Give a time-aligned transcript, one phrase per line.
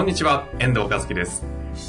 [0.00, 1.44] こんにちは、遠藤和樹です。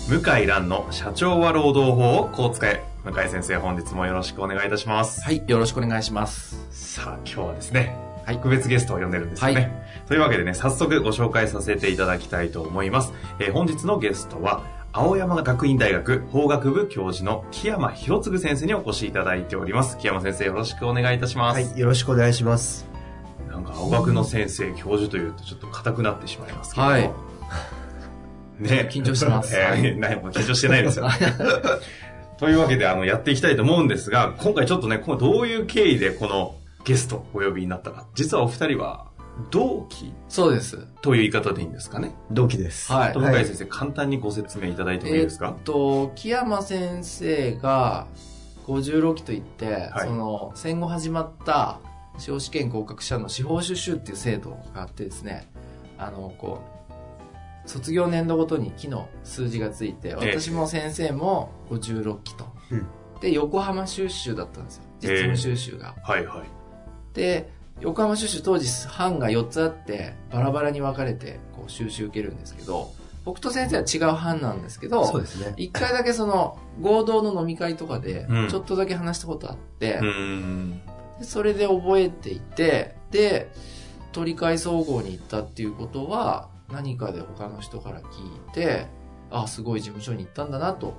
[0.09, 2.83] 向井蘭の社長は労働法をこう使え。
[3.05, 5.21] 向井先生、本日もよろしくお願いいたします。
[5.23, 6.67] はい、よろしくお願いします。
[6.71, 9.55] さあ、今日はですね、はい特別ゲストを呼んでるんですよね。
[9.55, 9.71] はい
[10.09, 13.13] というわけでね、早速ご紹介させていただきたいと思います。
[13.39, 19.97] えー本日のゲストは、青山学院大学法学部教授の木山博次先生にお越しいただいております。
[19.97, 21.63] 木山先生、よろしくお願いいたします。
[21.63, 22.85] はい、よろしくお願いします。
[23.49, 26.91] なんか、青学の先生、教授というとちょっと硬くなってしまいますけども。
[26.91, 27.09] はい
[28.61, 28.89] ね。
[28.91, 31.07] 緊張してますないもう緊張してないですよ。
[32.37, 38.07] というわけで、あの、やっていきたいと思うんですが、今回ちょっとね、このどういう経緯でこのゲストをお呼びになったか。
[38.15, 39.05] 実はお二人は、
[39.49, 40.77] 同期そうです。
[41.01, 42.13] という言い方でいいんですかね。
[42.31, 42.91] 同期です。
[42.91, 45.47] はいと向井先生、簡単にご説明いただいてもいいですか？
[45.47, 48.07] えーっと、木山先生が
[48.67, 51.79] 56期といって、はいその戦後始まった
[52.17, 55.47] 司法試験合格者の司法修習っていう制度があってですね、
[55.97, 56.80] あの、こう、
[57.71, 62.45] 卒業年度ごとに期の数字がついて、え私も先生も56期と。
[62.71, 62.87] うん
[63.21, 64.83] で、横浜修習だったんですよ。
[64.99, 65.95] 実務修習が。
[66.01, 67.15] はいはい。
[67.15, 72.91] で、横浜収集当時班が4つあって、バラバラに分かれて、こう収集受けるんですけど、
[73.23, 75.53] 僕と先生は違う班なんですけど、そうですね。
[75.55, 80.81] 一回だけその、合同の飲み会とかでうん、ちょっとだけ話したことあって、うーん。
[81.19, 83.51] でそれで覚えていて、で、
[84.11, 88.87] 取り替え総合に行ったっていうことは、何かで他の人から聞いて、
[89.29, 90.93] あ、すごい事務所に行ったんだなと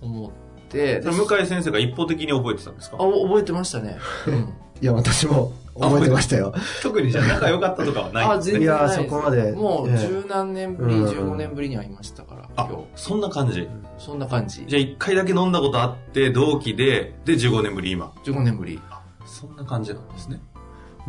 [0.00, 0.30] 思っ
[0.68, 2.96] て、でそれ向井先生が一方的に覚えてたんですか？
[2.98, 3.98] あ、覚えてましたね。
[4.26, 6.54] うんいや、私も覚えてましたよ。
[6.82, 8.24] 特にじゃあ仲良かったとかはない？
[8.30, 13.68] あ、全然ないやそこまでもうええ十何年ぶり、うん15年ぶりに会いましたから、あ今日。、そんな感じ？
[13.98, 14.64] そんな感じ。
[14.66, 18.80] じゃあ一回だけ飲んだことあって、同期で、で15年ぶり今？15年ぶり。
[19.26, 20.40] そんな感じなんですね。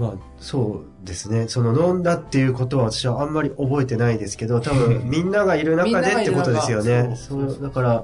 [0.01, 1.47] まあ、そうですね。
[1.47, 7.15] その飲んだっていうことは私はあんまり覚えてないですけど、多分 みんながいる中でってことですよね。
[7.15, 8.03] そう、だから、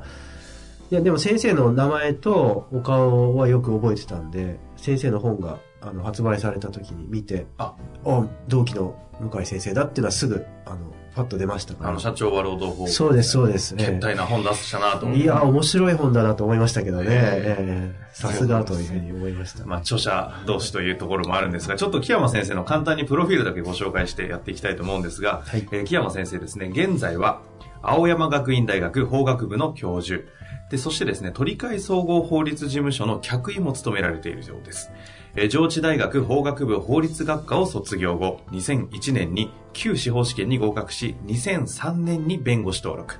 [0.92, 7.74] いや、でも先生の名前とお顔はよく覚えてたんで、先生の本があの発売された時に見て、あ
[8.06, 10.78] あ、同期の向井先生だっていうのはすぐ、あの、
[11.18, 11.90] パッと出ましたから。
[11.90, 12.88] あの、社長は労働法。
[12.88, 13.74] そうです、そうです。
[13.78, 15.16] ええ決体な本出したなと思。
[15.16, 17.08] いや、面白い本だなと思いましたけどね。
[17.10, 19.66] えええさすがというふうに思いました。
[19.66, 27.42] まあ、著者同士というところもあるんですが、ちょっと木山先生の簡単にプロフィールだけご紹介してやっていきたいと思うんですが、はいえー木山先生ですね、現在は、
[27.90, 30.26] 青山学院大学法学部の教授、
[30.70, 34.92] で、そしてですね、鳥海総合法律事務所の客員も務められているようです。
[35.38, 43.16] え上智大学法学部法律学科を卒業後、2001年に旧司法試験に合格し、2003年に弁護士登録。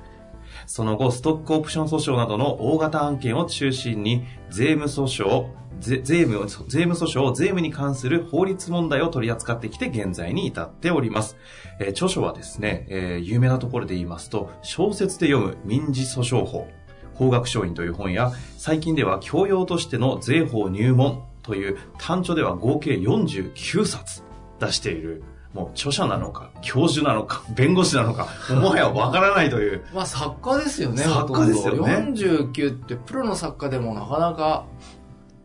[0.68, 5.46] その後、ストックオプション訴訟などの大型案件を中心に、税務訴訟、
[5.80, 11.38] 税務、税務訴訟、税務に関する法律問題を取り扱ってきて現在に至っております。
[11.80, 16.68] えー著書はですね、えー有名なところで言いますと、小説で読む民事訴訟法、
[17.14, 24.22] 法学書院という本や、最近では教養としての税法入門という単著では合計49冊
[24.60, 25.22] 出している、
[25.54, 34.66] もう著者なのか、教授なのか、弁護士なのか、もはやわからないという、 まあ作家ですよね、作家ですよねほとんど49ってプロの作家でもなかなか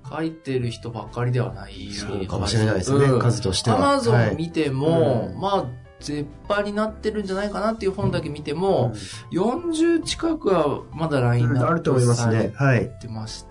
[0.10, 1.92] 書いてる人ばっかりではない。
[1.92, 3.78] そうかもしれないですね、数としては。
[3.78, 5.66] アマゾはいン見ても、うんまあ、
[6.00, 8.94] 絶版になってるんじゃないかなっていう本だけ見ても、
[9.32, 12.52] 40近くはまだラインナップあると思いますね。
[12.56, 12.92] はい。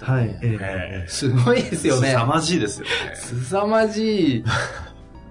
[0.04, 0.26] はい。
[0.26, 0.38] ね。
[0.42, 2.10] ええすごいですよね。
[2.10, 2.90] 凄まじいですよね。
[3.14, 4.44] すさまじい。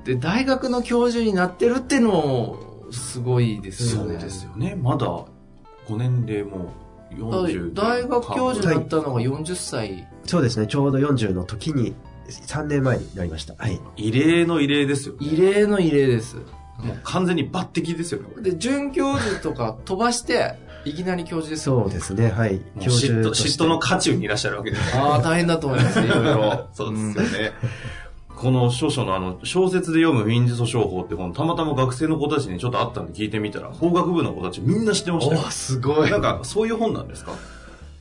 [0.05, 2.57] で、大学の教授になってるってのも、
[2.91, 4.17] すごいですよそうね。
[4.17, 4.75] ですよね。
[4.75, 5.07] まだ、
[5.87, 6.73] ご年齢も
[7.11, 7.81] 40で。
[7.81, 9.91] 大学教授になったのが40歳。
[9.91, 11.95] えそうですね、ちょうど40の時に、
[12.27, 13.55] 3年前になりました。
[13.57, 13.79] はい。
[13.95, 15.19] 異例の異例ですよね。
[15.21, 16.37] 異例の異例です。
[16.81, 22.55] もう完全に抜擢ですよで、准教授とか飛ばして、いきなり教授ですよそうですね、はい。
[22.55, 24.97] もう嫉妬、として嫉妬の渦中にいらっしゃるわけです。
[24.97, 26.67] ああ、大変だと思います、いろいろ。
[26.73, 27.51] そうですよね。
[28.41, 35.51] この書書のあの、小説で読む民事訴訟法って本、たまたま学生の子たちにちょっとあったんで聞いてみたら、法学部の子たちみんな知ってました。
[35.51, 36.09] すごい。
[36.09, 37.33] なんか、そういう本なんですか？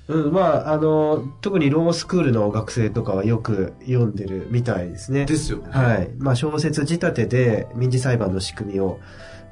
[0.08, 5.26] うん、まあ、あの、特にロースクールの学生とかはよく読んでるみたいですね。
[5.26, 5.68] ですよね。
[5.70, 6.10] はい。
[6.18, 8.98] まあ、小説仕立てで民事裁判の仕組みを、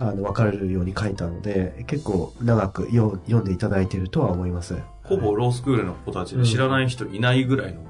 [0.01, 4.77] あの、分かれるように書いたので、結構長くよ読んでいただいてるとは思います。
[5.05, 7.83] ほぼロースクールの子たちで知らない人いないぐらいの、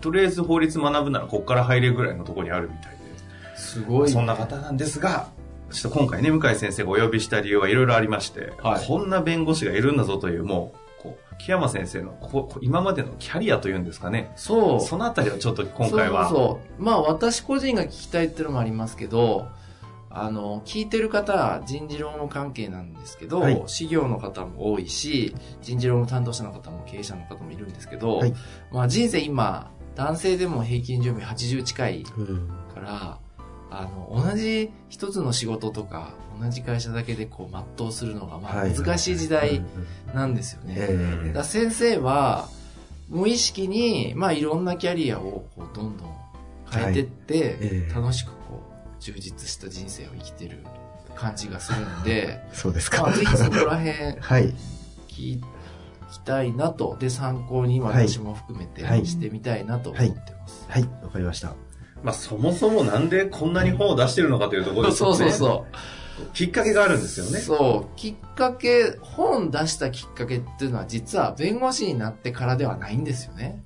[0.00, 2.98] とりあえず法律学ぶならここから入れるぐらいのところにあるみたいで。
[3.56, 4.10] すごい。
[4.10, 5.28] そんな方なんですが、
[5.70, 14.32] ちょっと今回ね、向井先生がお呼びした理由はいろいろありまして、はいこんな弁護士がいるんだぞという、もう、こう木山先生のここ今までのキャリアというんですかね。
[14.36, 14.80] そう。
[14.80, 16.28] そのあたりをちょっと今回は。
[16.28, 16.82] そうそうそう。
[16.82, 19.48] まあ私個人が聞きたいっていうのもありますけど、
[20.14, 23.62] あの、聞いてる方は人事労務関係なんですけど、はい。
[23.66, 28.34] 事業の方も多いし、人事労務担当者の方も経営者の方もいるんですけど、はい。
[28.72, 32.48] まあ人生今、男性でも平均寿命80近いうん。
[32.72, 33.18] から、
[33.70, 38.74] あの、同じ一つの仕事とか、同じ会社だけでこう全うするのが、まあはい。
[38.74, 39.66] 難しい時うん代うん
[40.14, 40.74] なんですよね。
[40.78, 41.32] ええ。
[41.32, 42.48] だ先生は
[43.08, 46.14] 無意識に、まあ、いろんなキャリアをこうどんどん
[46.70, 47.92] 変えてって、ええ。
[47.92, 48.32] 楽しく
[49.04, 50.58] 充実した人生を生きてる
[51.14, 53.12] 感じがするんで そうですまあ、か。
[53.12, 54.54] ぜひそこら辺 はい。
[55.08, 55.40] 聞
[56.10, 60.64] きたいなとで参考にはい私も含めてはいしてみたいなと思ってます。
[60.68, 60.82] はい。
[61.02, 61.54] わかりました。
[62.02, 65.14] まあそもそもなんでこんなに本を出してるのかというところですそう。
[65.14, 65.76] そうそう。
[66.32, 67.40] きっかけがあるんですよね。
[67.40, 67.96] そう。
[67.96, 73.62] きっかけ、本出したきっかけっていうのは実は弁護士になってからではないんですよね。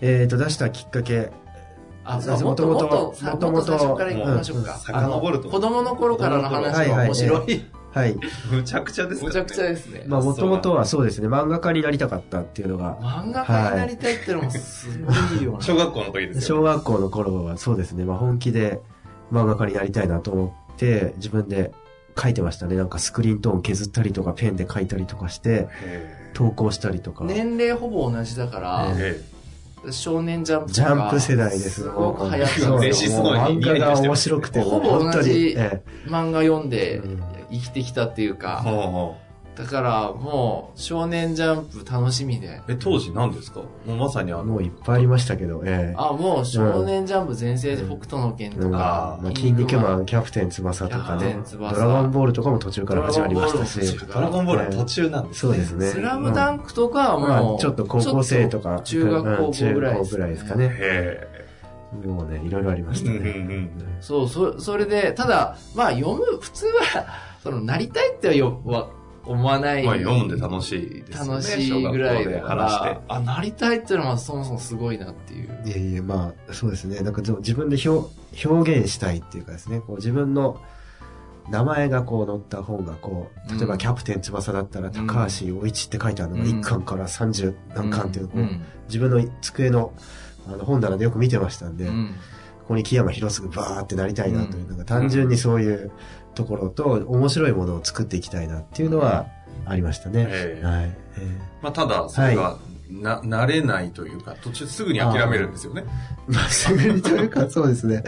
[0.00, 1.30] えっ、と、出したきっかけ。
[2.04, 4.74] あ、そうもっともっと、もさともともっと最初から行きましょうか。
[4.74, 7.64] 遡ると子供の頃からの話が面白い。
[7.94, 8.16] はい。
[8.50, 9.26] むちゃくちゃですよね。
[9.28, 10.04] むちゃくちゃですね。
[10.08, 15.60] まあ、もともとはそうですね、漫画家になりたかったっていうのが、漫画家になりたいってのもすごいよな。
[15.62, 18.80] 小学校の時ですよ、小学校の頃はそうですね、まあ、本気で
[19.32, 21.72] 漫画家になりたいなと思って、自分で
[22.20, 22.74] 書いてましたね。
[22.74, 27.24] なんかスクリーントーン削ったりとか、ペンで書いたりとかして、へ投稿したりとか。
[27.24, 29.33] 年齢ほぼ同じだから、ええ
[29.90, 31.82] 少年ジャンプジャンプ世代です。
[31.82, 35.26] すごく流行ってそうます漫画が面白くて、ほぼもう本当に。
[35.26, 38.62] 同じえ漫画読んでうん生きてきたっていうか、
[39.56, 42.48] だからもう少年ジャンプ楽しみで。
[42.48, 43.60] うえ、当時何ですか？
[43.86, 53.80] もうまさにあの、えもういっぱいありましたけど、ええあ、もう少年ジャンプ全盛で北斗の拳とうんか、まあ、筋肉マン、キャプテン翼とかねドラゴンボールとかも途中から始まりましたし、
[54.12, 55.86] ドラゴンボールも途中ドラゴンボールは途中なんですそうですね。
[55.86, 60.68] スラムダンクとかはまもう、あちょっと高校生とか、中学高校ぐらいぐらいですかね。
[60.72, 61.44] へ
[62.04, 62.96] もうね、いろいろありまえ。
[62.96, 63.34] したうんうんうね。
[63.56, 63.70] ん。
[64.00, 67.06] そう、そ、それで、ただ、まあ読む、普通は、
[67.40, 68.88] その、なりたいってはよは
[69.26, 69.84] 思わない。
[69.84, 71.30] まあ読んで楽しいですよね。
[71.30, 73.00] 楽しいぐらいだか小学校で話してら、。
[73.08, 75.62] あ、なりたいっていうのはそもそもすごいなっていう。
[75.64, 77.00] いやいや、まあ、そうですね。
[77.00, 78.08] なんか自分で表
[78.46, 80.60] 表現したいっていうかですね、こう自分の
[81.48, 89.94] 名前がこう載った本がこう、例えばうんキャプテン翼だったら高橋陽一って書いてあるのがうん1巻から30何巻っていうのをこう、うん自分の机の
[90.46, 92.14] あの本棚でよく見てましたんで、うん
[92.64, 95.92] ここに木山博嗣バーってなりたいなという、なんか単純にそういう
[96.34, 99.26] ところと面白いものを作っていきたいなっていうのは
[99.66, 100.26] ありましたね。
[100.28, 100.96] ええはい。
[101.18, 102.58] えまあただ、それが、
[102.90, 105.84] な、慣れないというか、途中すぐに諦めるんですよね。
[105.86, 108.04] え まあ、すぐにというか、 そうですね。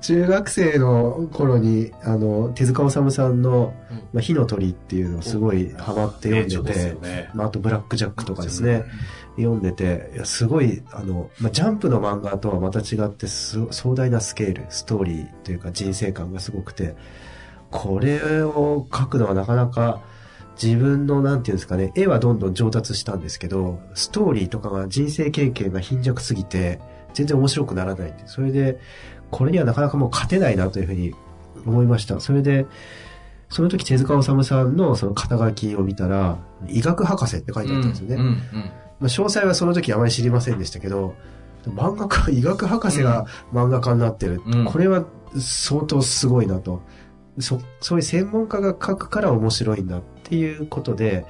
[0.00, 7.30] 中学生の頃に、あの、手塚治虫さんの、うんまあ、火の鳥っていうのをすごいハマって読んでて、よね。
[7.34, 8.84] まあ、あとブラックジャックとかですね、
[9.36, 16.96] 読んでて、いやすごい、あの、まあ、ジャンプの漫画とはまた違ってす、壮大なスケール、ストーリーというか人生観がすごくて、
[17.70, 20.00] これを描くのはなかなか
[20.62, 26.80] 自分の、なんていうんですかね、絵はどんどん上達したんですけど、ストーリーとかが人生経験が貧弱すぎて、
[27.14, 28.14] 全然面白くならない。
[28.26, 28.78] それで、
[29.30, 31.14] これにはなかなかもう勝てないなというふうに
[31.64, 32.20] 思いました。
[32.20, 32.66] それで、
[33.48, 38.16] その時手塚治虫さんのその肩書きを見たら、医学博士って書いてあったんですよね。
[38.16, 38.36] うんうん
[39.00, 41.14] まあ、詳細はその時あまり知りませんでしたけど、
[41.66, 44.42] 漫画家、医学博士が漫画家になってる。
[44.44, 45.04] うんこれは
[45.38, 46.82] 相当すごいなと。
[47.40, 51.24] そ、そういう専門家が書くから面白いんだっていうことで、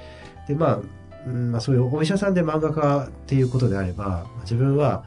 [0.46, 0.80] で、まあ、
[1.26, 5.04] うんまあそういうお医者さんで漫画家っていうことであれば、自分は、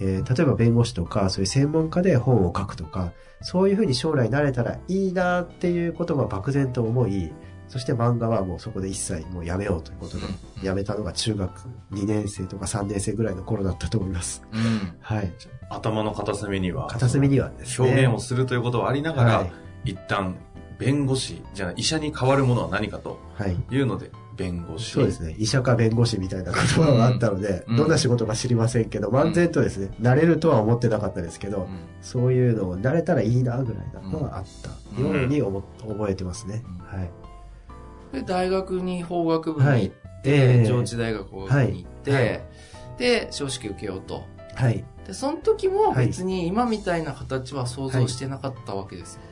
[0.00, 7.32] えー例えば弁護士とか、そういう専門家で本を書くとか、そういうふうに将来なれたらいいなっていうことが漠然と思い、
[7.68, 11.50] そして漫画はもうそこで一切もうやめようということで、うんやめたのが中学
[11.92, 14.42] 2年生とか3年生ぐらいの頃だったと思います。
[14.52, 15.32] うんはい。
[15.70, 17.88] 頭の片隅には、片隅にはですね。
[17.88, 19.52] 表現をするということはありながら、はい。
[19.84, 20.36] 一旦、
[20.78, 23.56] 弁護士、じゃあ医者に変わるものは何かとはい。
[23.70, 24.92] いうので、弁護士。
[24.92, 25.34] そうですね。
[25.38, 31.68] 医者か弁護士みたいな言葉があったので、うんどんな仕事か知りませんけど、漫然とですね、慣れるとは思ってなかったですけど、
[32.00, 36.62] そういうのを慣れたらいいなぐらいなのがあったように思、覚えてますね。
[36.86, 37.10] はい。
[38.14, 39.94] で、大学に法学部に行っ
[40.24, 42.40] ええ上智大学に行って、はいはい
[42.98, 44.24] で、司法試験受けようと。
[44.54, 44.84] はい。
[45.06, 49.29] で、その時もはい別に今みたいな形は想像してなかったわけですよね。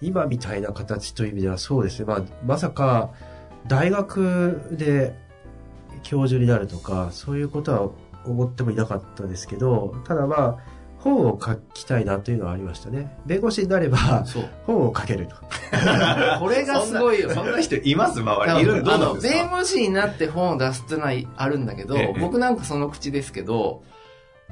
[0.00, 2.04] 今みたいな形という意味ではそうですね。
[2.06, 3.10] まあ、まさか、
[3.66, 5.14] 大学で
[6.02, 7.90] 教授になるとか、そういうことは
[8.24, 13.16] 思ってもいなかったですけど、ただまあ、本を書きたいなというのはありましたね。
[13.24, 13.98] 弁護士になれば。
[14.66, 15.36] 本を書けると。
[16.40, 17.34] これがすごいよね。
[17.34, 18.20] そんな人います？
[18.20, 18.60] 周り。
[18.62, 18.82] いる？
[18.82, 19.32] どうあの、なんですか？
[19.34, 23.82] 弁護士になって本を出すってのはあるんだけど、ええ僕なんかその口ですけど、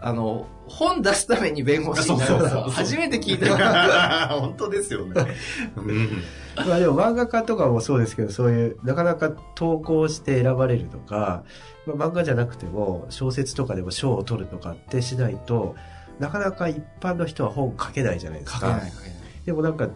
[0.00, 4.28] あの、本出すために弁護士になるの初めて聞いた。
[4.40, 5.26] 本当ですよね。
[5.76, 6.08] うん
[6.56, 11.44] まあでも漫画家とかもそうですけど、そういう、なかなか投稿して選ばれるとか、
[11.86, 15.74] まあ、漫画じゃなくても、小説とかでも賞を取るとかってしないと、
[16.18, 18.60] なかなか一般の人は本書けないじゃないですか。
[18.60, 19.16] 書けない書けない。
[19.44, 19.88] でもなんか、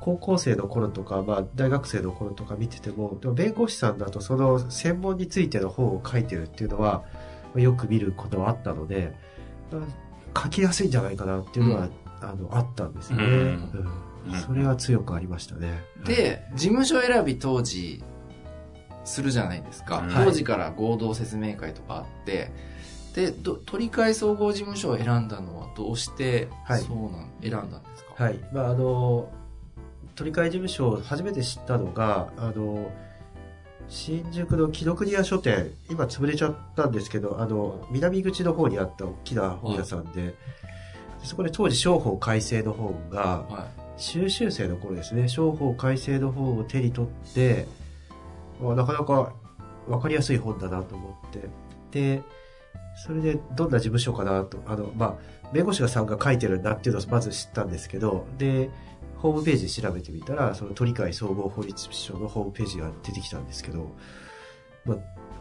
[0.00, 7.04] 高校生の頃とか、まあ、大学生の頃とか見てても、でも弁護士さんだとその専門についての本を書いてるっていうのは、
[7.54, 9.26] まあよく見ることはあったので、まあ
[10.36, 11.88] 書きやすいんじゃないかなっていうのは、
[12.20, 13.24] あの、あったんですよね。
[13.24, 13.90] うん。
[14.28, 14.40] うん。
[14.40, 15.82] それは強くありましたね。
[16.04, 18.02] で、事務所選び当時、
[19.04, 19.98] するじゃないですか。
[19.98, 20.14] うん。
[20.14, 22.50] 当時から合同説明会とかあって、
[23.14, 26.80] で、ど取り替え総合事務所を選んだのはどうして、はい。
[26.80, 28.24] そうなん、選んだんですか？
[28.24, 28.40] はい。
[28.52, 29.30] まあ、あの、
[30.16, 32.90] 取り替え事務所を初めて知ったのが、あの、
[33.88, 40.34] 新宿の紀ノ国屋書店、今潰れちゃったんですけど、あの、南口の方にあった大きな本屋さんで、
[41.22, 47.66] そこで当時商法改正の本が、は修習生の頃ですね、商法改正の本を手に取って、
[48.60, 49.32] まあなかなか
[49.88, 51.48] わかりやすい本だなと思って、
[51.90, 52.22] で、
[52.96, 58.70] それでどんな事務所かなと、あの、まあ、弁護士さんが書いてるんだっていうのをまず知ったんですけど、で、
[59.18, 63.90] ホームページ調べてみたら、その都理会総合法律省のホームページが出てきたんですけど、
[64.84, 64.96] まあ、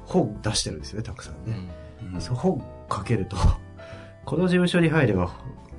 [0.05, 1.51] 本出してるんですよね、たくさんい。
[1.51, 1.70] ね。
[2.13, 3.38] うんそう本書けると、
[4.25, 5.32] この事務所に入れば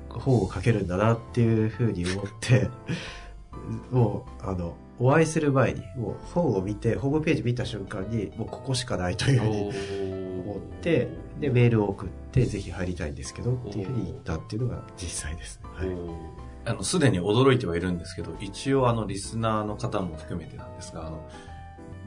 [0.09, 2.69] 本を書けるんだなっていうふうに思って、
[3.91, 11.07] もう、あの、お会いする前に、もう本を見て、ホームページ見た瞬間に、もうここしかないというふうに思って、
[11.39, 15.59] で、メールを送って、ぜひ入りたいんですけど、っていうふうに言ったっていうのが実際です。
[15.63, 15.89] はい。
[16.67, 21.27] あの、すでに驚いてはいるんですけど、一応あの、リスナーの方も含めてなんですが、あの、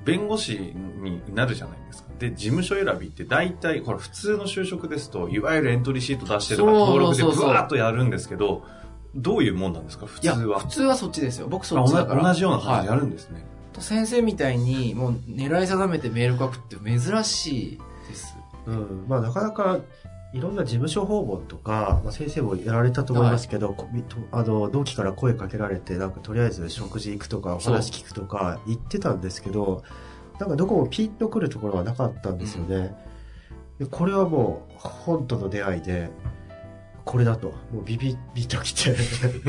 [0.05, 2.11] 弁護士になるじゃないですか。
[2.19, 8.65] で、事務所選びって大体、これ普通の就職ですと、いわゆるエントリーシート出してとか登録でブワーッとやるんですけど、
[9.15, 10.61] どういうもんなんですか普通は？
[10.61, 11.49] 普通はそっちですよ。
[11.49, 12.23] 僕そあっちだから。
[12.23, 13.45] 同じような感じでやはいるんですね。
[13.73, 18.37] と先生みたいに、もう狙い定めてメール書くって珍しいです。
[18.67, 19.05] うん。
[19.09, 19.79] まあ、なかなか、
[20.33, 29.83] いろんな事務所訪問とか、まあ、先生もやられたと思いますけど、こみとあの、同期から声かけられて、なんかとりあえず食事行くとか、お話聞くとか言ってたんですけど、
[30.39, 32.95] なんかどこもピンとくるところはなかったんですよね。
[33.79, 36.11] でこれはもう、本との出会いで、
[37.05, 38.95] これだと、もうビビビときて、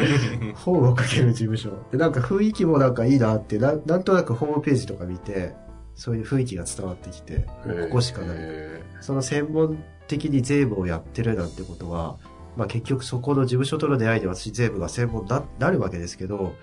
[0.56, 1.70] 本を書ける事務所。
[1.92, 5.54] で、なんか雰囲気もなんかいいなって、なんなんとなくホームページとか見て、
[5.94, 8.38] そういう雰囲気が伝わってきて、ここしかない。
[8.40, 9.84] へその専門
[10.18, 12.18] 的に税務をやってるなんてことは、
[12.58, 16.54] まあ結局そこの事務所との出会いで私税務が専門になるわけですけど、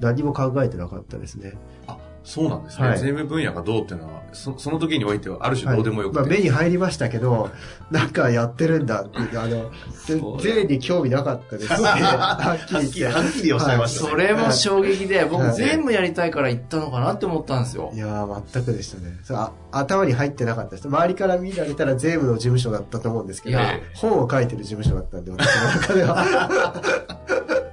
[0.00, 1.54] 何も考えてなかったですね。
[1.86, 2.88] あ、そうなんですね。
[2.88, 6.18] はい税務分野がどうっていうのは、そその時においてはある種どうでもよくて。
[6.18, 7.50] はいまあ目に入りましたけど、
[7.92, 9.70] なんかやってるんだって、あの、
[10.42, 11.86] 税に興味なかったですね。
[11.86, 13.18] はっきり言って。
[13.18, 17.98] はっきりおっしゃいましたねそれも衝撃で、僕はい全部やりたいから行ったのかなって思ったんですよい。
[17.98, 19.16] やー、全くでしたね。
[19.22, 20.88] そうあ頭に入ってなかったです。
[20.88, 23.58] 周りから見られたら税務の事務所だったと思うんですけど
[23.94, 26.82] 本を書いてる事務所だったんで、私の中では。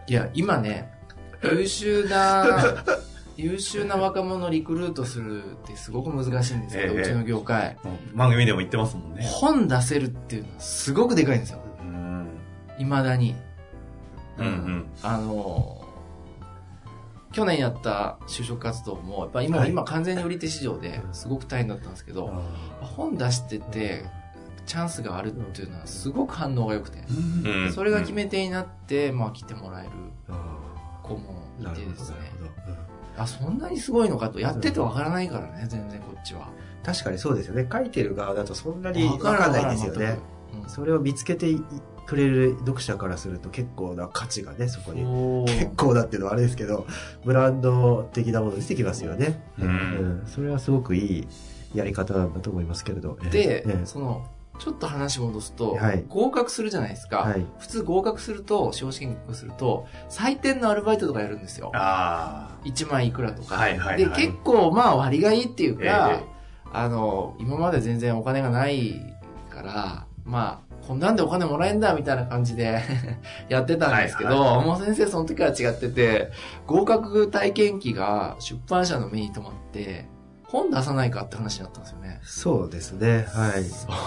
[0.06, 0.92] いや、今ね、
[1.44, 2.46] 優秀な、
[3.36, 7.78] 優秀な若者をリクルートするってすごく難しいんですけど、ええうちの業界。
[7.84, 9.24] うん番組でも言ってますもんね。
[9.26, 11.60] 本出せるっていうのはすごくでかいんですよ。
[11.82, 12.28] うん。
[12.78, 13.36] 未だに。
[14.38, 14.86] うんうん。
[15.02, 15.84] あのー
[17.34, 22.32] 去年やった就職活動も、やっぱ今、はい今完全に売り手市場ですごく大変だったんですけど、
[22.80, 24.06] 本出してて、
[24.68, 27.00] チャンスがあるっていうのはすごく反応が良くて、
[27.44, 29.90] うんそれが決め手になって、まあ来てもらえる
[30.30, 30.60] あ
[31.02, 32.52] 子もいてですねなる。
[32.68, 32.78] ほど。
[32.78, 36.50] うんあ、そんなにすごいのかと、やっててわからないからね、全然こっちは。
[36.84, 37.68] 確かにそうですよね。
[37.72, 40.06] 書いてる側だとそんなにわわかんないですよね。。
[40.06, 40.34] うん
[40.68, 41.60] それを見つけてい
[42.06, 45.04] くれる読者からすると結構な価値がね、そこに。
[45.46, 46.86] 結構だっていうのはあれですけど、
[47.26, 49.42] ブランド的なもの出てきますよね。
[49.60, 51.28] うんうんそれはすごくいい
[51.74, 53.18] やり方なんだと思いますけれど。
[53.24, 54.26] ええで、ええその、
[54.60, 57.18] ちょっと話戻すと、はい合格するじゃないですか。
[57.20, 57.46] はい。
[57.60, 61.72] 普通合格すると、司法試験合格すると、採点のアルバイトとかやるんですよ。
[61.74, 63.56] あ1万いくらとか。
[63.56, 66.24] はいはいはいで、結構まあ割がいいっていうか、え
[66.72, 69.00] あの、今まで全然お金がない
[69.50, 72.82] から、まあ、こんなんでお金もらえんだみたいな感じで
[73.48, 76.32] やってたんですけど、はいはいもう先生その時から違ってて、
[76.68, 80.06] 合格体験記が出版社の目に留まって、
[80.54, 82.20] 本出さないかって話になったんですよね。
[82.24, 83.26] そうですね。
[83.34, 83.64] はい。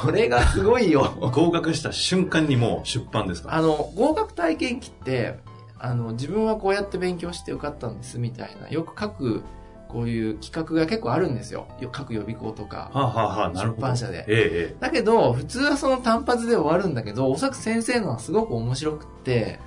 [0.07, 1.05] これがすごいよ。
[1.35, 3.53] 合格した瞬間にもう出版ですか？
[3.53, 5.39] あの、合格体験記って、
[5.79, 9.43] あの、自分はこうやって勉強して受かったんですみたいな、よく書く、
[9.89, 11.67] こういう企画が結構あるんですよ。
[11.81, 12.91] よ各予備校とか。
[12.93, 13.81] はあ、はあはあ、なるほど。
[13.83, 19.61] 出版社でえええだけど、普通はその単発で終わるんだけど、おそらく先生のはすごく面白くって、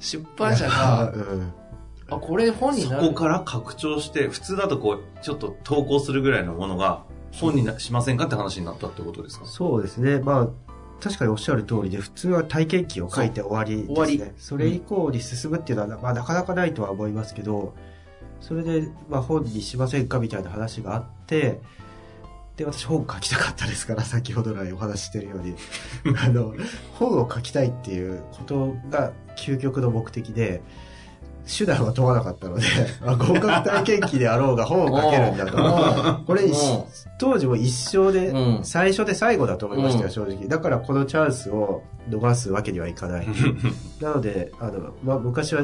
[0.00, 1.52] 出版社が、 うん。
[2.10, 3.08] あ、これ本になる。
[3.08, 9.46] こから拡張して、普通だとこう、ちょっと投稿するぐらいのものが、本になしませんかって話になったってことですか？
[9.46, 10.20] そうですね。
[10.20, 10.48] まあ、
[11.02, 13.94] 確かにおっしゃる通りで、普通は体験記を書いて終わりですね。
[13.94, 17.74] 終わりそれ以降に進むっていうのは、まあ、なかなかないとは思いますけど、
[18.40, 21.60] それで、まあ、本にしませんかみたいな話があって、
[22.56, 25.56] で、私本書きたかったですから、先ほど来お話ししてるように、
[26.24, 26.54] あの、
[26.98, 30.62] 本を書きたいっていうことが究極の目的で、
[31.46, 32.64] 手段は問わなかったので、
[33.04, 36.24] あ合格体験記であろうが本を書けるんだと。
[36.26, 36.52] これ、うん
[37.16, 40.48] 当時も一生で、うん最初で最後だと思いましたよ、うん正直。
[40.48, 43.26] だからこのチャンスを逃すわけにはいかない。
[44.00, 45.62] なので、あの、まあ、昔は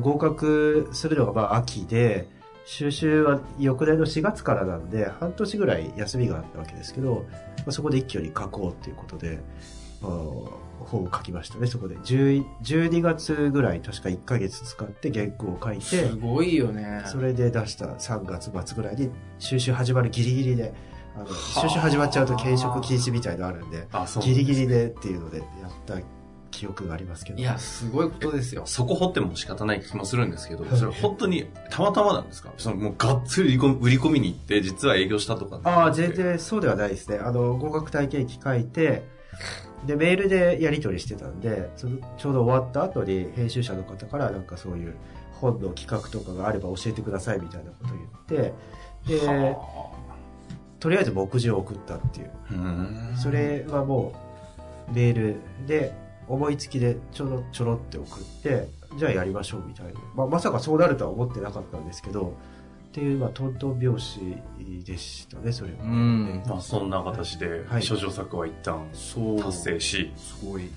[0.00, 2.28] 合格するのがまあ秋で、
[2.64, 7.24] 収集は翌年の4月からなんで、半年ぐらい休みがあったわけですけど、
[7.58, 9.38] まあ、そこで一挙に書こうっていうことで、
[10.06, 11.96] 本を書きましたね、そこで。
[11.96, 17.02] 10 12月ぐらい、確か1ヶ月使って原稿を書いてす、ごいよね。
[17.06, 20.74] それで出した3月末ぐらいに収集始まるギリギリで、
[21.16, 24.22] あの収集始まっちゃうと検職禁止みたいのあるんで、あ、そう。
[24.22, 25.46] ギリギリでっていうのでやっ
[25.86, 25.94] た
[26.52, 27.38] 記憶がありますけど。
[27.38, 28.62] いや、すごいことですよ。
[28.66, 32.52] そこ掘っても仕方ない気もするんですけど、それ本当にたまたまなんですか？
[32.58, 35.60] そのもうがっつり売り込み売り込みに行って、実は営業したとか。
[35.64, 36.12] ああ、全。
[36.14, 37.18] 然そうではないですね。
[37.18, 39.04] あの、合格体験記書いて、
[39.84, 44.94] で、メールでやり取りしてたんで、そのちょうど終わった後に編集者の方からなんかそういう
[45.40, 48.52] 本の企画とかがあれば教えてくださいみたいなことを言っ
[49.06, 49.92] て、で、は
[50.80, 52.30] とりあえず目次を送ったっていう。
[52.50, 54.12] あうんそれはも
[54.88, 55.36] うメール
[55.66, 55.92] で
[56.28, 59.92] 思いつきでちょろちょろって送って、じゃあやりましょうみたいな。
[60.14, 62.34] まあ、まさかそうなるとは思ってなかったんですけど、
[62.86, 64.20] っていう、まあ、トントン拍子
[64.84, 65.84] でしたね、それは。
[65.84, 69.42] うんまあそんな形ではい、諸女作は一旦そう。
[69.42, 70.70] 達成し、すごい。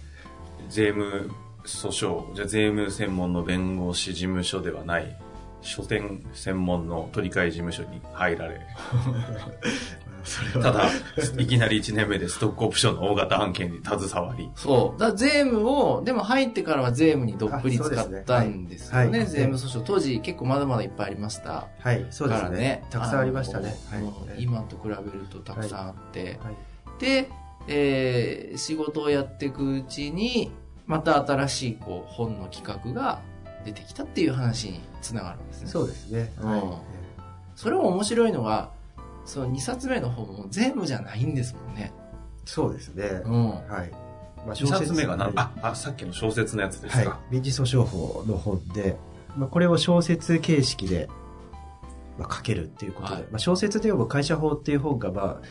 [0.69, 1.31] 税務
[1.63, 5.17] 訴訟、じゃあ税務専門の弁護士事務所ではない、
[5.61, 8.61] 書店専門の取り替え事務所に入られ、
[10.23, 10.89] それはただ、
[11.37, 14.99] いきなり1年目でストックオプションの大型案件に携わり、そう。
[14.99, 17.89] だ税務を、でも入ってからは税務にどっぷり使っ
[18.25, 18.97] たんですよね。
[18.97, 19.83] はいはい税務訴訟。
[19.83, 21.67] 当時結構まだまだいっぱいありました。
[21.79, 22.57] はい、そうですね。
[22.57, 22.83] ね。
[22.89, 23.75] たくさんありましたね。
[23.89, 23.97] は
[24.37, 24.43] い。
[24.43, 26.39] 今と比べるとたくさんあって。
[26.43, 26.55] はい
[26.99, 27.29] で、
[27.67, 30.51] えー仕事をやっていくうちに、
[30.85, 33.21] また新しいこう本の企画が
[33.65, 35.67] 出てきたっていう話につながるんですね。
[35.67, 36.31] そうですね。
[36.41, 36.99] うんはい
[37.59, 38.71] それも面白いのが、
[39.25, 41.91] その2冊目の本も全部じゃないんですもんね。
[42.45, 43.21] そうですね。
[43.25, 43.49] うん。
[43.49, 43.91] はい。
[44.47, 47.19] まあ2冊目が何、はいあ、あ、さっきの小説のやつですはいか。。
[47.29, 48.95] 民事訴訟法の本で、
[49.35, 51.09] まあ、これを小説形式で、
[52.17, 55.41] まあ、書けるっていうことで、はいまあ、小説で読む会社法っていう本が、ま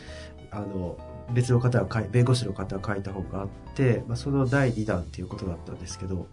[0.51, 0.97] あ、あの、
[1.31, 6.25] 別の方が書い、弁護士の方が書いた本があって、まあ、その第2弾っていうことだったんですけど、まあ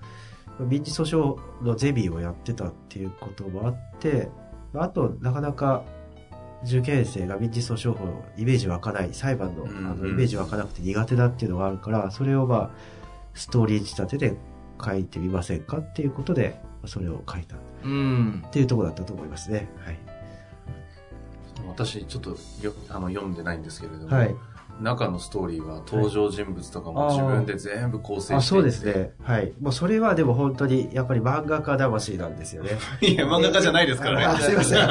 [0.60, 4.30] 民事訴訟のゼミをやってたっていうこともあって、
[4.72, 5.84] まああと、なかなか
[6.64, 12.70] 受験生が民事訴訟法イメージ湧かない、裁判のあのイメージ湧かなくて苦手だっていうのがあるから、それをまあ、
[13.34, 14.36] ストーリー仕立てで
[14.82, 18.44] 書いてみませんかっていうことで、それを書いたっうん。
[18.50, 19.68] ていうところだったと思いますね。
[21.68, 22.30] 私、ちょっと
[22.62, 24.34] よあの読んでないんですけれども、はい。
[24.78, 24.84] はい。
[24.84, 29.12] 中のストーリーは登場人物とかもはい自分で全部構成していあ、てそうですね。
[29.22, 29.52] はい。
[29.60, 32.78] もうそれはでも本当に、やっぱり漫画家魂なんですよね。
[33.00, 34.24] いや、漫画家じゃないですからね。
[34.26, 34.78] あすいません。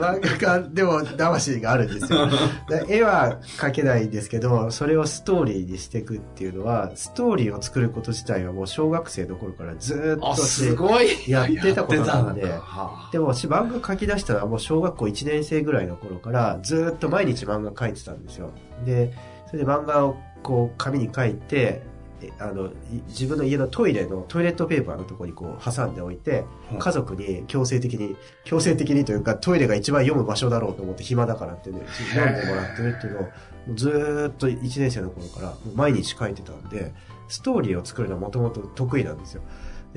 [0.00, 2.28] 漫画家でも魂があるんですよ。
[2.68, 11.08] で絵は描けないんですけど、それをストーリーにしていくっていうのは、ストーリーを作ること自体はもう小学生の頃からずーっとあ、すしごい。
[11.26, 18.50] やってたことなので、はでも私漫画描き出したのはもう小学校1年生ぐらいの頃からずーっと毎日漫画描いてたんですよ。
[18.84, 19.12] で、
[19.46, 21.82] それで漫画をこう紙に書いて、
[22.22, 22.72] えあの、い
[23.08, 31.80] 自分の家のトイレのトイレットペーパーのところにこう挟んでおいて、うん家族に強制的に、強制的にというかトイレが一番読む場所だろうと思って暇だからってね、
[32.14, 33.28] 読んでもらってるっていうのを、
[33.74, 36.92] ずーっと1年生の頃から毎日書いてたんで、
[37.28, 39.42] ストーリーを作るのはもともと得意なんですよ。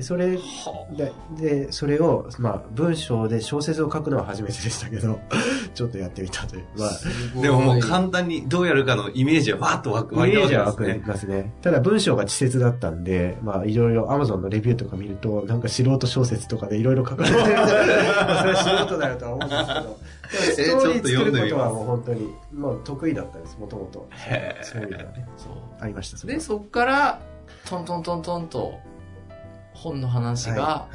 [0.00, 0.38] でそれ
[0.96, 5.20] で、で、それを、まあ、文章で小説を書くのは初めてでしたけど、
[5.74, 6.64] ちょっとやってみたという。
[6.74, 6.90] まあ、
[7.42, 11.04] でももう簡単にどうやるかのイメージはわーっと湧く湧いイメたわージは湧くけですね。
[11.06, 11.52] ますね。
[11.60, 19.98] ただ文章が稚拙だったんで、まあいろいろ Amazon のレビューとか見ると、なんか素人小説とかでいろいろ書かれてるそれは素人だよとは思うんですけど、
[20.30, 24.08] ストーリー作ることはもう本当に、もう得意だったです、もともと。
[24.62, 27.20] そういうのがね、そうありました、で、そっから、
[27.68, 28.80] トントントントンと、
[29.80, 30.88] 本の話が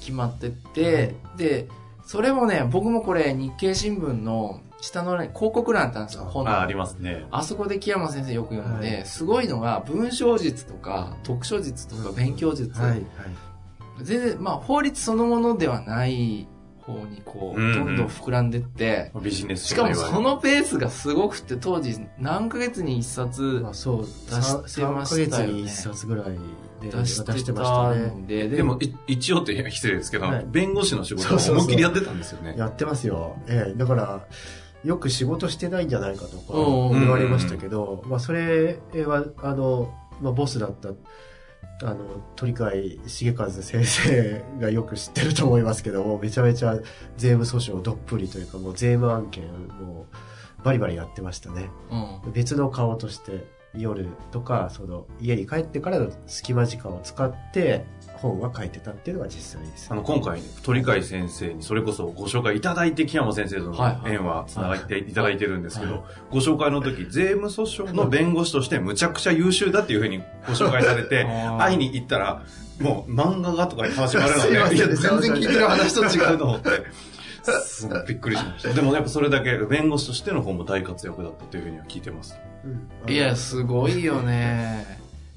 [0.00, 1.68] 決まってって、で、
[2.04, 6.50] それもね、僕もこれ、日経新聞の下のね、広告欄ってあるんですよ、本の。
[6.50, 7.24] あ、ありますね。
[7.30, 13.02] あそこで木山先生よく読んで、はいすごいのが、文章術とか、読書術とか、勉強術、はい、はい。
[14.02, 16.48] 全然、まあ、法律そのものではない
[16.82, 17.84] 方に、こう、うんうん。
[17.84, 23.84] どんどん膨らんでって、ビジネスしかもそのペースがすごくって、当時、何ヶ月に一冊出し
[24.74, 25.52] てま3ヶしたよね。
[25.52, 26.26] 月に1冊ぐらい
[26.80, 28.06] で出して出してましたたね。
[28.06, 30.46] んで、でも、い一応って失礼ですけど、はい。
[30.48, 31.54] 弁護士の仕事をそうそうそう。
[31.58, 32.54] 思いっきりやってたんですよね。
[32.58, 33.36] やってますよ。
[33.48, 34.26] ええ、だから、
[34.84, 40.90] よく仕事してないんじゃないかとか言われましたけど、まあそれは、あの、まあボスだった、
[41.82, 41.98] あの、
[42.36, 42.70] 鳥飼
[43.06, 46.76] 重和先生がよく知ってると思いますけども、めちゃめちゃ
[47.16, 51.70] 税務訴訟どっぷりというか、もう税務案件もうバリバリやってましたね。
[52.24, 52.32] うん。
[52.32, 57.84] 別の顔として夜とか、その家に帰ってからの隙間時間を使って
[58.22, 59.88] 本は書いてたっていうのが実際です。
[59.90, 71.26] あの、今回、ね、鳥飼先生にそれこそご紹介いただいて、木山先生との縁は繋がっていただいてるんですけど、はいご紹介の時、税務訴訟の弁護士としてむちゃくちゃ優秀だっていうふうにご紹介されて、
[71.58, 72.42] 会いに行ったら、
[72.80, 76.70] もう漫画がとかに始まるので、いや、全然聞いてる話と違うと思って。
[77.64, 78.72] すごいびっくりしました。
[78.72, 82.38] でもやっぱそれだけ弁護士としての方も大活躍だったというふうには聞いてます。
[82.64, 84.86] うんいや、すごいよね。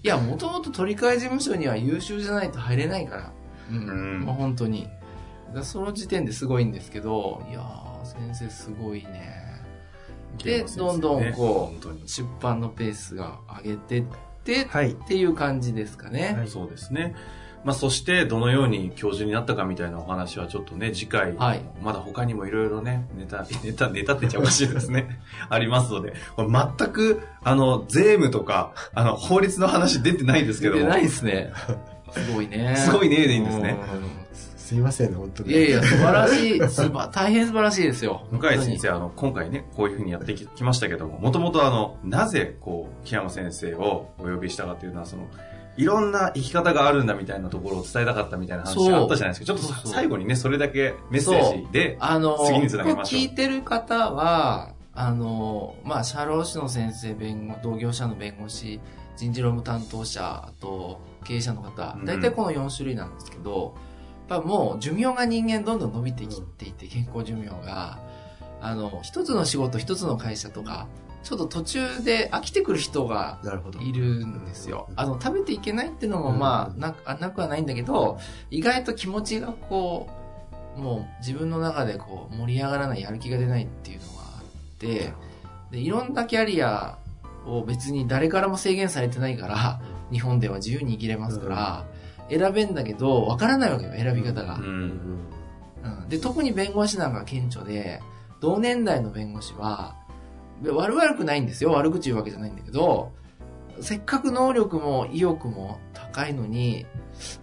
[0.05, 3.33] いや、もともと取り替え事務所には優秀じゃないと入れないから。
[3.71, 3.89] うん。
[3.89, 4.87] うんもう本当に。
[5.63, 9.63] その時点ですごいんですけど、いやー、先生すごいね。
[10.43, 14.03] で木山先生どんどんこう出版のペースが上げてっ
[14.43, 14.91] て、はい。
[14.91, 16.35] っていう感じですかね。
[16.37, 17.15] はいそうですね。
[17.65, 25.19] まあ、そして、どのように教授になったかみたいなお話はちょっとね、次回、はいまだ他にもいろいろね、ネタ、 ネタ、ネタって言っちゃおかしいですね。
[25.49, 31.51] ありますので、これ全く、あの、税務とか、あの、法律の話出てないですけども、出てないですね。
[32.13, 32.75] すごいね。
[32.77, 34.25] すごいねでいいんですねうん
[34.65, 35.51] すいませんね、本当に。
[35.51, 38.25] いやいや、素晴らしい、すば、大変素晴らしいですよ。
[38.31, 45.27] 向井先生、あの、今回ね、こういうふうにやってききましたけども、もともとあの、なぜ、こう、木山先生をお呼びしたかっていうのは、その、
[45.77, 49.57] いろんな生き方があるんだみたいなところを伝えたかったみたいな話があったじゃないですか。
[49.59, 58.79] ちょっと最後にね、それだけメッセージで、あの、次につなげましょうこれ聞いてる方は、あの、まあ、社労士の先生、弁護、同業者の弁護士、
[59.17, 62.05] 人事労務担当者、あと、経営者の方う、ん。
[62.05, 63.75] 大体この4種類なんですけど、
[64.29, 67.99] やっぱもう寿命が人間どんどん伸びてきていて、健康寿命が、
[68.61, 70.87] あの、一つの仕事、一つの会社とか、
[71.25, 73.39] ちょっと途中で飽きてくる人が。
[73.81, 74.87] いるんですよ。
[74.95, 76.39] あの、食べていけないっていうのもうん。
[76.39, 78.19] まあ、なく、あなくはないんだけど、
[78.51, 80.07] 意外と気持ちがこ
[80.77, 84.43] う、もう自分の中でこう、盛り上がらない、やる気が出ないっていうのがあっ
[84.77, 85.13] て、
[85.71, 86.99] で、いろんなキャリア
[87.47, 91.85] を別に誰からも制限されてないから、日本では自由に生きれますから、
[92.29, 94.55] 選べんだけど、わからないわけよ、選び方が。
[94.55, 94.99] うん。
[96.07, 97.99] で、特に弁護士なんか顕著で、
[98.41, 99.95] 同年代の弁護士は、
[100.61, 101.71] で悪悪くないんですよ。
[101.71, 103.11] 悪口言うわけじゃないんだけど、
[103.81, 106.85] せっかく能力も意欲も高いのに、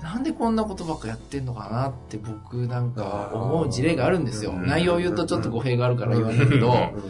[0.03, 4.53] なんでこんなことばっかやってんのかなって僕なんか思う事例があるんですよ。
[4.53, 4.66] うん。
[4.66, 7.03] 内容を言うとちょっと語弊があるから言わないけど、うん。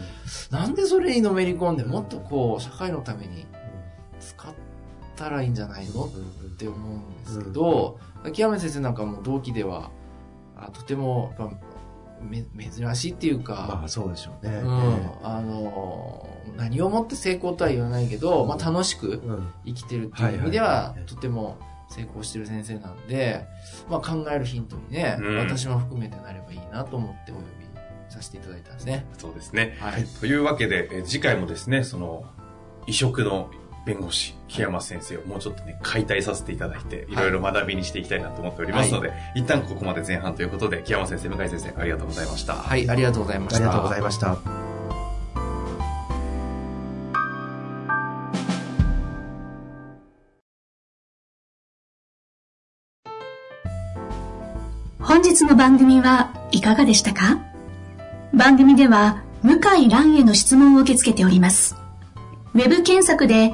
[0.51, 3.45] なんでそれにのめり込んでもっとこう、社会のために
[4.19, 4.53] 使っ
[5.15, 6.09] たらいいんじゃないのっ
[6.57, 9.91] て思うんですけど、秋山先生なんかも同期では、
[10.55, 11.33] あとても
[12.23, 14.55] め珍しいっていうまか、あそうでしょうね。
[14.57, 21.57] うん、あの、何をもって成功とは言わないけど、まあ楽しくうん生きてるっていう意味ではとても
[21.89, 23.45] 成功してる先生なんで、
[23.89, 27.47] まあ考えるヒントにね、うん私も含めてなればいいなと思ってお呼び
[28.09, 29.05] させていただいたんですね。
[29.17, 29.77] そうですね。
[29.79, 30.05] はい。
[30.05, 32.25] というわけで、えー次回もですね、その、
[32.85, 33.49] 異色の
[33.85, 42.55] 弁護士、木山先生をもうちょっとね、解体させていただいて、いろいろ学びにしていきたいなと思っておりますので、一旦ここまで前半ということで、木山先生、向井先生、ありがとうございました。
[42.55, 43.57] はい、ありがとうございました。
[43.57, 44.37] ありがとうございました。
[55.01, 57.37] 本日の番組はいかがでしたか？
[58.33, 61.75] 番組では向井蘭への質問を受け付けております。
[62.55, 63.53] ウェブ検索で